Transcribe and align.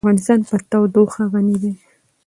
افغانستان 0.03 0.39
په 0.49 0.55
تودوخه 0.71 1.23
غني 1.31 1.57
دی. 1.63 1.73